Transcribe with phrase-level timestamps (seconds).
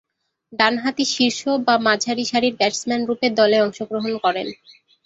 [0.53, 4.47] ডানহাতি শীর্ষ/মাঝারী সারির ব্যাটসম্যানরূপে দলে অংশগ্রহণ করেন।